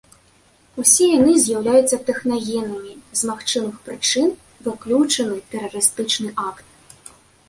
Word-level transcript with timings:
Усе 0.83 1.05
яны 1.17 1.33
з'яўляюцца 1.41 1.99
тэхнагеннымі, 2.07 2.93
з 3.19 3.29
магчымых 3.31 3.75
прычын 3.89 4.31
выключаны 4.69 5.37
тэрарыстычны 5.53 6.33
акт. 6.47 6.65